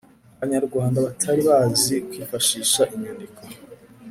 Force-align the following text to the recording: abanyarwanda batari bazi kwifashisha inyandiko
abanyarwanda 0.35 1.03
batari 1.05 1.41
bazi 1.49 1.95
kwifashisha 2.09 2.81
inyandiko 2.95 3.41